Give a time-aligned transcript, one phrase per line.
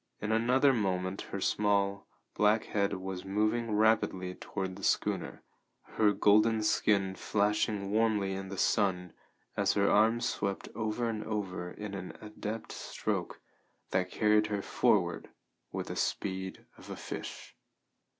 [0.19, 5.43] In another moment her small, black head was moving rapidly toward the schooner,
[5.83, 9.13] her golden skin flashing warmly in the sun
[9.55, 13.41] as her arms swept over and over in an adept stroke
[13.91, 15.29] that carried her forward
[15.71, 17.55] with the speed of a fish.